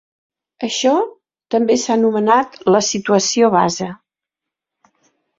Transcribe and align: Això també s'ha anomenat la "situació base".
Això 0.67 0.93
també 1.55 1.75
s'ha 1.81 1.97
anomenat 1.99 2.57
la 2.75 2.81
"situació 2.87 3.51
base". 3.57 3.91